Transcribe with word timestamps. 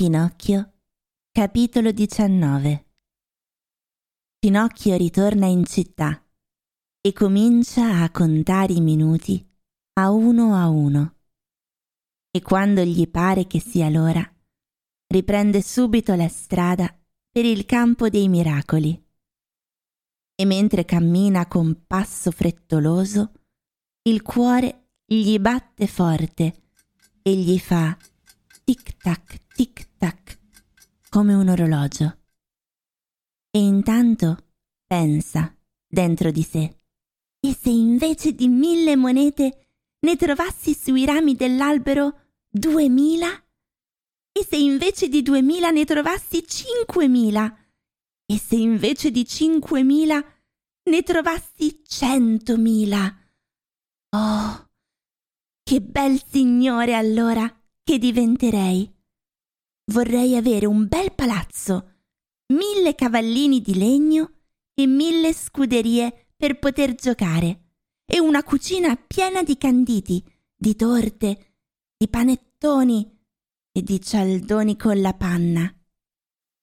Pinocchio, 0.00 0.78
capitolo 1.30 1.92
19 1.92 2.86
Pinocchio 4.38 4.96
ritorna 4.96 5.44
in 5.44 5.66
città 5.66 6.26
e 7.02 7.12
comincia 7.12 8.00
a 8.00 8.10
contare 8.10 8.72
i 8.72 8.80
minuti 8.80 9.46
a 9.98 10.10
uno 10.10 10.56
a 10.56 10.70
uno. 10.70 11.16
E 12.30 12.40
quando 12.40 12.80
gli 12.80 13.10
pare 13.10 13.46
che 13.46 13.60
sia 13.60 13.90
l'ora, 13.90 14.26
riprende 15.08 15.60
subito 15.60 16.14
la 16.14 16.28
strada 16.28 16.98
per 17.30 17.44
il 17.44 17.66
campo 17.66 18.08
dei 18.08 18.28
miracoli. 18.28 19.06
E 20.34 20.44
mentre 20.46 20.86
cammina 20.86 21.46
con 21.46 21.84
passo 21.86 22.30
frettoloso, 22.30 23.32
il 24.04 24.22
cuore 24.22 24.92
gli 25.04 25.38
batte 25.38 25.86
forte 25.86 26.62
e 27.20 27.34
gli 27.36 27.58
fa 27.58 27.94
come 31.10 31.34
un 31.34 31.48
orologio. 31.48 32.18
E 33.50 33.58
intanto 33.58 34.46
pensa 34.86 35.54
dentro 35.86 36.30
di 36.30 36.42
sé. 36.42 36.76
E 37.40 37.54
se 37.54 37.68
invece 37.68 38.32
di 38.32 38.46
mille 38.46 38.94
monete 38.94 39.66
ne 40.00 40.16
trovassi 40.16 40.72
sui 40.72 41.04
rami 41.04 41.34
dell'albero 41.34 42.36
duemila? 42.48 43.28
E 44.32 44.46
se 44.48 44.56
invece 44.56 45.08
di 45.08 45.22
duemila 45.22 45.70
ne 45.70 45.84
trovassi 45.84 46.46
cinquemila? 46.46 47.58
E 48.24 48.38
se 48.38 48.54
invece 48.54 49.10
di 49.10 49.26
cinquemila 49.26 50.24
ne 50.84 51.02
trovassi 51.02 51.82
centomila? 51.84 53.12
Oh, 54.10 54.70
che 55.64 55.80
bel 55.80 56.22
signore 56.24 56.94
allora 56.94 57.52
che 57.82 57.98
diventerei. 57.98 58.99
Vorrei 59.86 60.36
avere 60.36 60.66
un 60.66 60.86
bel 60.86 61.14
palazzo, 61.14 62.02
mille 62.52 62.94
cavallini 62.94 63.60
di 63.60 63.76
legno 63.76 64.32
e 64.74 64.86
mille 64.86 65.32
scuderie 65.32 66.28
per 66.36 66.58
poter 66.58 66.94
giocare, 66.94 67.70
e 68.04 68.18
una 68.18 68.42
cucina 68.42 68.96
piena 68.96 69.42
di 69.42 69.56
canditi, 69.56 70.24
di 70.56 70.74
torte, 70.74 71.56
di 71.96 72.08
panettoni 72.08 73.18
e 73.72 73.82
di 73.82 74.00
cialdoni 74.00 74.76
con 74.76 75.00
la 75.00 75.14
panna. 75.14 75.72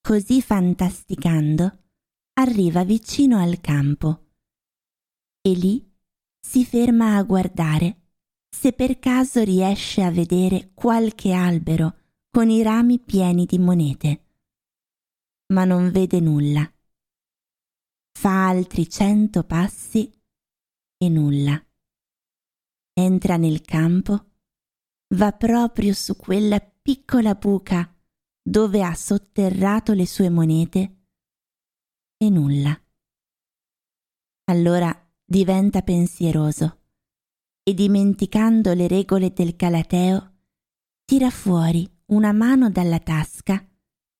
Così 0.00 0.40
fantasticando, 0.40 1.78
arriva 2.34 2.84
vicino 2.84 3.38
al 3.38 3.60
campo 3.60 4.26
e 5.40 5.52
lì 5.52 5.86
si 6.40 6.64
ferma 6.64 7.16
a 7.16 7.22
guardare 7.22 8.02
se 8.48 8.72
per 8.72 8.98
caso 8.98 9.42
riesce 9.42 10.02
a 10.02 10.10
vedere 10.10 10.70
qualche 10.74 11.32
albero 11.32 11.97
con 12.30 12.50
i 12.50 12.62
rami 12.62 12.98
pieni 12.98 13.46
di 13.46 13.58
monete. 13.58 14.24
Ma 15.52 15.64
non 15.64 15.90
vede 15.90 16.20
nulla. 16.20 16.70
Fa 18.18 18.48
altri 18.48 18.88
cento 18.88 19.44
passi 19.44 20.12
e 20.98 21.08
nulla. 21.08 21.60
Entra 22.92 23.36
nel 23.36 23.62
campo, 23.62 24.32
va 25.14 25.32
proprio 25.32 25.94
su 25.94 26.16
quella 26.16 26.60
piccola 26.60 27.34
buca 27.34 27.94
dove 28.42 28.82
ha 28.82 28.94
sotterrato 28.94 29.92
le 29.92 30.06
sue 30.06 30.28
monete 30.30 31.06
e 32.16 32.30
nulla. 32.30 32.78
Allora 34.50 34.92
diventa 35.24 35.82
pensieroso 35.82 36.80
e 37.62 37.74
dimenticando 37.74 38.72
le 38.72 38.88
regole 38.88 39.32
del 39.32 39.54
Galateo, 39.54 40.36
tira 41.04 41.30
fuori 41.30 41.97
una 42.08 42.32
mano 42.32 42.70
dalla 42.70 42.98
tasca 42.98 43.66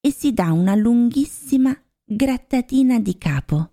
e 0.00 0.12
si 0.12 0.32
dà 0.32 0.52
una 0.52 0.74
lunghissima 0.74 1.76
grattatina 2.04 2.98
di 2.98 3.16
capo. 3.18 3.72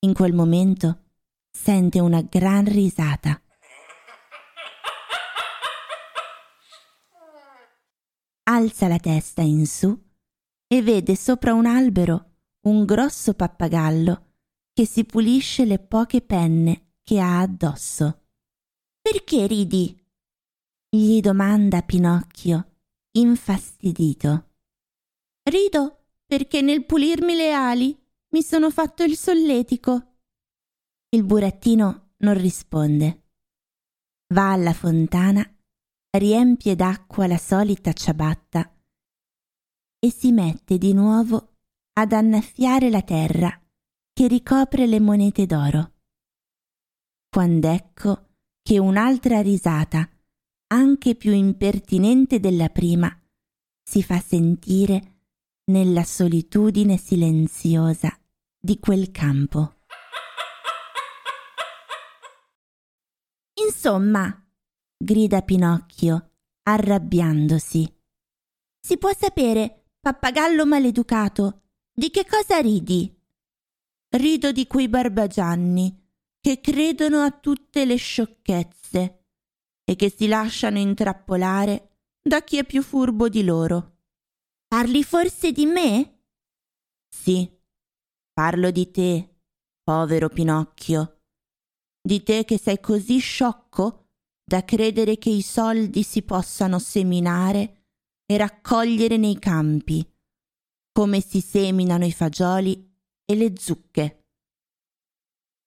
In 0.00 0.14
quel 0.14 0.32
momento 0.32 1.10
sente 1.50 2.00
una 2.00 2.22
gran 2.22 2.64
risata. 2.64 3.40
Alza 8.44 8.88
la 8.88 8.98
testa 8.98 9.42
in 9.42 9.66
su 9.66 9.96
e 10.66 10.82
vede 10.82 11.14
sopra 11.14 11.54
un 11.54 11.66
albero 11.66 12.30
un 12.62 12.84
grosso 12.84 13.34
pappagallo 13.34 14.34
che 14.72 14.86
si 14.86 15.04
pulisce 15.04 15.64
le 15.64 15.78
poche 15.78 16.20
penne 16.20 16.94
che 17.02 17.20
ha 17.20 17.40
addosso. 17.40 18.26
Perché 19.00 19.46
ridi? 19.46 20.01
Gli 20.94 21.20
domanda 21.20 21.80
Pinocchio, 21.80 22.76
infastidito. 23.12 24.50
Rido 25.42 26.04
perché 26.26 26.60
nel 26.60 26.84
pulirmi 26.84 27.34
le 27.34 27.52
ali 27.52 27.98
mi 28.30 28.42
sono 28.42 28.70
fatto 28.70 29.02
il 29.02 29.16
solletico. 29.16 30.18
Il 31.08 31.24
burattino 31.24 32.12
non 32.18 32.34
risponde. 32.34 33.22
Va 34.34 34.52
alla 34.52 34.74
fontana, 34.74 35.42
riempie 36.10 36.76
d'acqua 36.76 37.26
la 37.26 37.38
solita 37.38 37.92
ciabatta 37.92 38.70
e 39.98 40.10
si 40.10 40.32
mette 40.32 40.76
di 40.76 40.92
nuovo 40.92 41.56
ad 41.94 42.12
annaffiare 42.12 42.90
la 42.90 43.02
terra 43.02 43.50
che 44.12 44.26
ricopre 44.26 44.86
le 44.86 45.00
monete 45.00 45.46
d'oro 45.46 45.92
quand'ecco 47.32 48.28
che 48.60 48.78
un'altra 48.78 49.40
risata, 49.40 50.06
anche 50.72 51.14
più 51.16 51.32
impertinente 51.32 52.40
della 52.40 52.70
prima, 52.70 53.14
si 53.82 54.02
fa 54.02 54.18
sentire 54.20 55.18
nella 55.64 56.02
solitudine 56.02 56.96
silenziosa 56.96 58.18
di 58.58 58.78
quel 58.78 59.10
campo. 59.10 59.80
Insomma, 63.66 64.34
grida 64.96 65.42
Pinocchio, 65.42 66.30
arrabbiandosi. 66.62 67.94
Si 68.80 68.96
può 68.96 69.10
sapere, 69.14 69.88
pappagallo 70.00 70.64
maleducato, 70.64 71.64
di 71.92 72.10
che 72.10 72.24
cosa 72.24 72.60
ridi? 72.60 73.14
Rido 74.08 74.52
di 74.52 74.66
quei 74.66 74.88
barbagianni 74.88 76.00
che 76.40 76.60
credono 76.62 77.20
a 77.20 77.30
tutte 77.30 77.84
le 77.84 77.96
sciocchezze 77.96 79.21
e 79.84 79.96
che 79.96 80.10
si 80.10 80.26
lasciano 80.26 80.78
intrappolare 80.78 81.98
da 82.22 82.42
chi 82.42 82.58
è 82.58 82.64
più 82.64 82.82
furbo 82.82 83.28
di 83.28 83.44
loro. 83.44 83.98
Parli 84.66 85.02
forse 85.02 85.52
di 85.52 85.66
me? 85.66 86.20
Sì, 87.08 87.50
parlo 88.32 88.70
di 88.70 88.90
te, 88.90 89.40
povero 89.82 90.28
Pinocchio. 90.28 91.20
Di 92.00 92.22
te 92.22 92.44
che 92.44 92.58
sei 92.58 92.80
così 92.80 93.18
sciocco 93.18 94.08
da 94.44 94.64
credere 94.64 95.18
che 95.18 95.30
i 95.30 95.42
soldi 95.42 96.02
si 96.02 96.22
possano 96.22 96.78
seminare 96.78 97.86
e 98.26 98.36
raccogliere 98.36 99.16
nei 99.16 99.38
campi, 99.38 100.06
come 100.92 101.20
si 101.20 101.40
seminano 101.40 102.04
i 102.04 102.12
fagioli 102.12 102.90
e 103.24 103.34
le 103.34 103.52
zucche. 103.56 104.24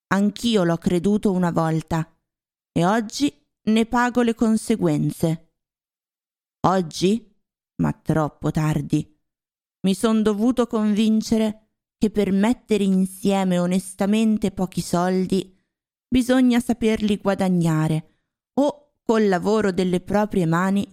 Anch'io 0.07 0.63
l'ho 0.63 0.77
creduto 0.77 1.31
una 1.31 1.51
volta 1.51 2.11
e 2.71 2.85
oggi 2.85 3.44
ne 3.65 3.85
pago 3.85 4.21
le 4.21 4.35
conseguenze. 4.35 5.53
Oggi, 6.67 7.33
ma 7.77 7.93
troppo 7.93 8.51
tardi, 8.51 9.15
mi 9.81 9.93
son 9.93 10.21
dovuto 10.21 10.67
convincere 10.67 11.69
che 11.97 12.09
per 12.09 12.31
mettere 12.31 12.83
insieme 12.83 13.59
onestamente 13.59 14.51
pochi 14.51 14.81
soldi 14.81 15.55
bisogna 16.07 16.59
saperli 16.59 17.17
guadagnare 17.17 18.19
o 18.59 18.93
col 19.03 19.27
lavoro 19.27 19.71
delle 19.71 20.01
proprie 20.01 20.45
mani 20.45 20.85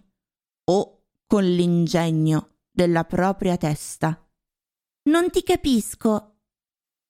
o 0.65 1.07
con 1.27 1.45
l'ingegno 1.45 2.57
della 2.71 3.05
propria 3.05 3.57
testa. 3.57 4.19
Non 5.05 5.31
ti 5.31 5.43
capisco, 5.43 6.41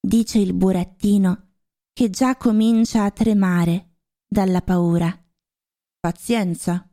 dice 0.01 0.39
il 0.39 0.55
burattino 0.55 1.51
che 1.93 2.11
già 2.11 2.37
comincia 2.37 3.05
a 3.05 3.11
tremare 3.11 3.99
dalla 4.27 4.63
paura. 4.63 5.22
Pazienza, 6.05 6.85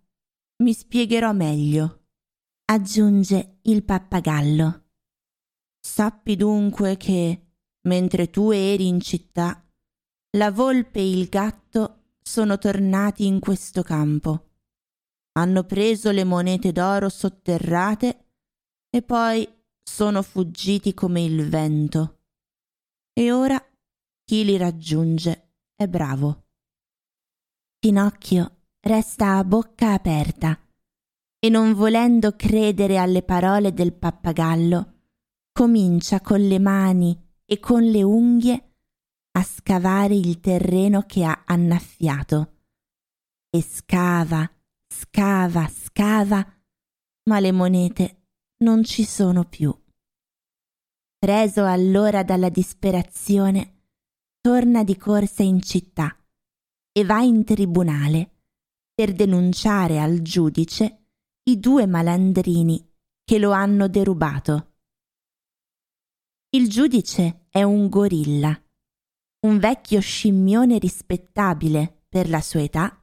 mi 0.58 0.72
spiegherò 0.72 1.34
meglio, 1.34 2.10
aggiunge 2.66 3.58
il 3.64 3.84
pappagallo. 3.84 4.84
Sappi 5.80 6.36
dunque 6.36 6.96
che, 6.96 7.54
mentre 7.88 8.30
tu 8.30 8.52
eri 8.52 8.86
in 8.86 9.02
città, 9.02 9.68
la 10.38 10.52
volpe 10.52 11.00
e 11.00 11.10
il 11.10 11.28
gatto 11.28 12.18
sono 12.22 12.60
tornati 12.60 13.26
in 13.26 13.40
questo 13.40 13.82
campo. 13.82 14.52
Hanno 15.40 15.64
preso 15.64 16.12
le 16.12 16.24
monete 16.24 16.72
d'oro 16.72 17.10
sotterrate 17.10 18.34
e 18.92 19.02
poi 19.02 19.50
sono 19.82 20.22
fuggiti 20.22 20.94
come 20.94 21.24
il 21.24 21.50
vento. 21.50 22.26
E 23.12 23.32
ora 23.32 23.60
chi 24.24 24.46
li 24.46 24.56
raggiunge 24.56 25.56
è 25.74 25.88
bravo. 25.88 26.46
Pinocchio 27.80 28.58
resta 28.90 29.38
a 29.38 29.44
bocca 29.44 29.94
aperta, 29.94 30.60
e 31.38 31.48
non 31.50 31.74
volendo 31.76 32.36
credere 32.36 32.98
alle 32.98 33.22
parole 33.22 33.72
del 33.72 33.94
pappagallo, 33.94 34.94
comincia 35.52 36.22
con 36.22 36.40
le 36.40 36.58
mani 36.58 37.16
e 37.46 37.60
con 37.60 37.84
le 37.84 38.02
unghie 38.02 38.74
a 39.34 39.44
scavare 39.44 40.16
il 40.16 40.40
terreno 40.40 41.04
che 41.04 41.24
ha 41.24 41.44
annaffiato. 41.46 42.62
E 43.52 43.62
scava, 43.62 44.50
scava, 44.88 45.68
scava, 45.68 46.44
ma 47.26 47.40
le 47.40 47.52
monete 47.52 48.24
non 48.64 48.84
ci 48.84 49.06
sono 49.06 49.46
più. 49.46 49.72
Preso 51.20 51.64
allora 51.64 52.24
dalla 52.24 52.50
disperazione, 52.50 53.84
torna 54.42 54.84
di 54.84 54.98
corsa 54.98 55.44
in 55.44 55.62
città 55.62 56.18
e 56.92 57.06
va 57.06 57.22
in 57.22 57.44
tribunale 57.44 58.34
per 59.00 59.14
denunciare 59.14 59.98
al 59.98 60.22
giudice 60.22 61.06
i 61.44 61.58
due 61.58 61.86
malandrini 61.86 62.86
che 63.24 63.40
lo 63.40 63.52
hanno 63.52 63.88
derubato. 63.88 64.74
Il 66.50 66.68
giudice 66.68 67.46
è 67.50 67.64
un 67.64 67.88
gorilla, 67.88 68.62
un 69.48 69.58
vecchio 69.58 70.02
scimmione 70.02 70.80
rispettabile 70.80 72.08
per 72.10 72.28
la 72.28 72.42
sua 72.42 72.62
età, 72.62 73.02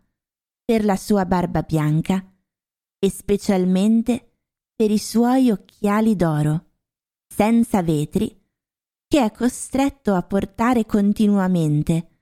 per 0.63 0.85
la 0.85 0.97
sua 0.97 1.25
barba 1.25 1.63
bianca 1.63 2.31
e 2.99 3.09
specialmente 3.09 4.41
per 4.75 4.91
i 4.91 4.99
suoi 4.99 5.51
occhiali 5.51 6.15
d'oro, 6.15 6.73
senza 7.27 7.81
vetri, 7.81 8.39
che 9.09 9.25
è 9.25 9.33
costretto 9.33 10.13
a 10.13 10.23
portare 10.23 10.85
continuamente 10.85 12.21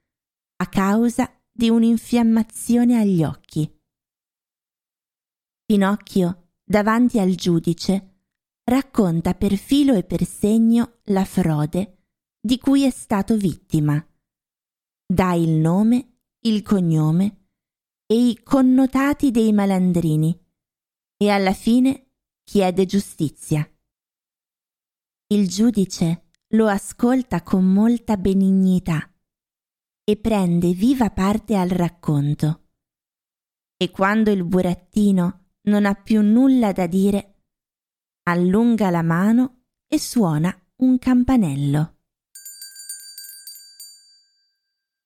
a 0.59 0.69
causa 0.69 1.34
di 1.57 1.71
un'infiammazione 1.71 2.99
agli 2.99 3.23
occhi. 3.23 3.73
Pinocchio, 5.65 6.49
davanti 6.65 7.21
al 7.21 7.37
giudice, 7.37 8.23
racconta 8.65 9.35
per 9.35 9.55
filo 9.55 9.95
e 9.95 10.03
per 10.03 10.25
segno 10.25 10.99
la 11.05 11.25
frode 11.25 12.09
di 12.41 12.59
cui 12.59 12.83
è 12.83 12.91
stato 12.91 13.37
vittima. 13.37 14.05
Dà 15.07 15.35
il 15.35 15.51
nome, 15.51 16.17
il 16.41 16.63
cognome 16.63 17.51
e 18.05 18.31
i 18.31 18.43
connotati 18.43 19.31
dei 19.31 19.53
malandrini 19.53 20.37
e 21.17 21.31
alla 21.31 21.55
fine 21.55 22.15
chiede 22.43 22.85
giustizia. 22.85 23.67
Il 25.29 25.49
giudice 25.49 26.31
lo 26.49 26.67
ascolta 26.67 27.43
con 27.43 27.65
molta 27.65 28.17
benignità 28.17 29.09
e 30.05 30.17
prende 30.17 30.73
viva 30.73 31.11
parte 31.11 31.57
al 31.57 31.71
racconto. 31.71 32.69
E 33.77 33.91
quando 33.91 34.31
il 34.31 34.45
burattino 34.45 35.47
non 35.63 35.87
ha 35.87 35.95
più 35.95 36.21
nulla 36.21 36.73
da 36.73 36.87
dire, 36.87 37.43
allunga 38.25 38.91
la 38.91 39.03
mano 39.03 39.65
e 39.89 39.99
suona 39.99 40.55
un 40.77 40.99
campanello. 40.99 41.97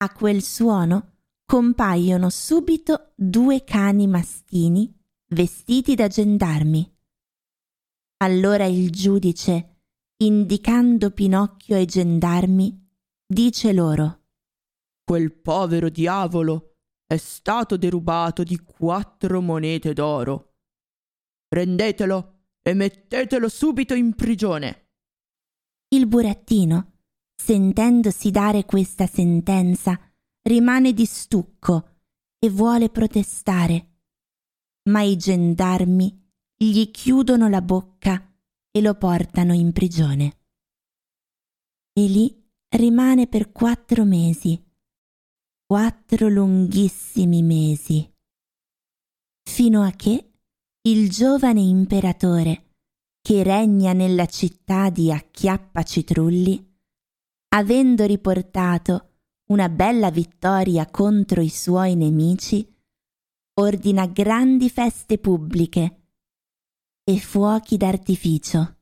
A 0.01 0.13
quel 0.13 0.43
suono 0.43 1.17
compaiono 1.45 2.29
subito 2.29 3.13
due 3.17 3.65
cani 3.65 4.07
mastini 4.07 4.95
vestiti 5.29 5.95
da 5.95 6.09
gendarmi. 6.09 6.97
Allora 8.19 8.65
il 8.65 8.91
giudice, 8.91 9.83
indicando 10.19 11.11
Pinocchio 11.11 11.77
ai 11.77 11.87
gendarmi, 11.87 12.89
dice 13.27 13.73
loro 13.73 14.19
Quel 15.09 15.33
povero 15.33 15.89
diavolo 15.89 16.81
è 17.07 17.17
stato 17.17 17.79
derubato 17.79 18.43
di 18.43 18.59
quattro 18.59 19.41
monete 19.41 19.95
d'oro. 19.95 20.57
Prendetelo 21.49 22.41
e 22.61 22.75
mettetelo 22.75 23.49
subito 23.49 23.95
in 23.95 24.15
prigione. 24.15 24.91
Il 25.95 26.07
burattino, 26.07 26.99
sentendosi 27.35 28.31
dare 28.31 28.67
questa 28.67 29.07
sentenza, 29.07 29.99
rimane 30.43 30.93
di 30.93 31.07
stucco 31.07 32.01
e 32.39 32.51
vuole 32.51 32.91
protestare. 32.91 34.01
Ma 34.91 35.01
i 35.01 35.17
gendarmi 35.17 36.33
gli 36.55 36.91
chiudono 36.91 37.49
la 37.49 37.63
bocca 37.63 38.31
e 38.71 38.83
lo 38.83 38.95
portano 38.95 39.55
in 39.55 39.73
prigione. 39.73 40.39
E 41.95 42.07
lì 42.07 42.47
rimane 42.77 43.27
per 43.27 43.53
quattro 43.53 44.05
mesi, 44.05 44.67
quattro 45.71 46.31
lunghissimi 46.31 47.43
mesi, 47.43 48.11
fino 49.43 49.83
a 49.83 49.91
che 49.91 50.31
il 50.89 51.11
giovane 51.11 51.61
imperatore 51.61 52.77
che 53.21 53.43
regna 53.43 53.93
nella 53.93 54.25
città 54.25 54.89
di 54.89 55.13
Acchiappa 55.13 55.83
Citrulli, 55.83 56.75
avendo 57.49 58.07
riportato 58.07 59.17
una 59.51 59.69
bella 59.69 60.11
vittoria 60.11 60.87
contro 60.87 61.43
i 61.43 61.51
suoi 61.51 61.97
nemici, 61.97 62.67
ordina 63.61 64.07
grandi 64.07 64.71
feste 64.71 65.19
pubbliche 65.19 66.07
e 67.05 67.19
fuochi 67.19 67.77
d'artificio 67.77 68.79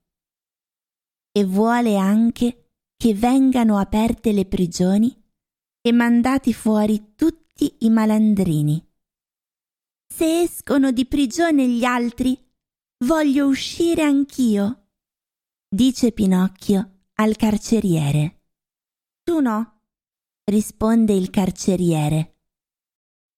e 1.32 1.44
vuole 1.44 1.96
anche 1.96 2.74
che 2.96 3.12
vengano 3.12 3.76
aperte 3.76 4.30
le 4.30 4.46
prigioni 4.46 5.24
e 5.86 5.92
mandati 5.92 6.52
fuori 6.52 7.12
tutti 7.14 7.76
i 7.80 7.90
malandrini. 7.90 8.84
Se 10.12 10.40
escono 10.40 10.90
di 10.90 11.06
prigione 11.06 11.68
gli 11.68 11.84
altri, 11.84 12.36
voglio 13.04 13.46
uscire 13.46 14.02
anch'io, 14.02 14.88
dice 15.68 16.10
Pinocchio 16.10 17.02
al 17.14 17.36
carceriere. 17.36 18.40
Tu 19.22 19.38
no, 19.38 19.82
risponde 20.46 21.12
il 21.12 21.30
carceriere, 21.30 22.40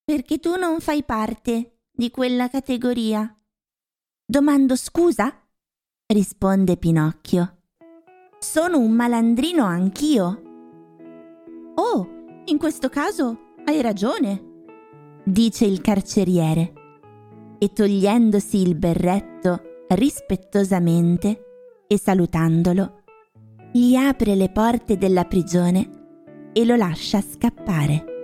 perché 0.03 0.39
tu 0.39 0.57
non 0.57 0.81
fai 0.81 1.05
parte 1.05 1.81
di 1.91 2.11
quella 2.11 2.49
categoria. 2.49 3.31
Domando 4.25 4.75
scusa? 4.75 5.39
risponde 6.07 6.79
Pinocchio. 6.79 7.65
Sono 8.39 8.79
un 8.79 8.93
malandrino 8.93 9.67
anch'io. 9.67 10.43
Oh, 11.75 12.17
in 12.49 12.59
questo 12.59 12.89
caso 12.89 13.55
hai 13.67 13.83
ragione, 13.83 14.43
dice 15.25 15.67
il 15.67 15.81
carceriere, 15.81 16.73
e 17.59 17.73
togliendosi 17.73 18.63
il 18.63 18.75
berretto 18.75 19.85
rispettosamente 19.89 21.85
e 21.87 21.99
salutandolo, 21.99 23.03
gli 23.73 23.95
apre 23.95 24.35
le 24.35 24.51
porte 24.51 24.97
della 24.97 25.25
prigione 25.25 26.51
e 26.53 26.65
lo 26.65 26.77
lascia 26.77 27.21
scappare. 27.21 28.18